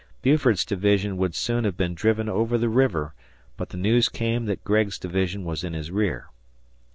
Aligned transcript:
Buford's 0.23 0.65
division 0.65 1.15
would 1.17 1.35
soon 1.35 1.63
have 1.63 1.77
been 1.77 1.93
driven 1.93 2.27
over 2.27 2.57
the 2.57 2.69
river, 2.69 3.13
but 3.55 3.69
the 3.69 3.77
news 3.77 4.09
came 4.09 4.45
that 4.47 4.63
Gregg's 4.63 4.97
division 4.97 5.43
was 5.45 5.63
in 5.63 5.73
his 5.73 5.91
rear. 5.91 6.31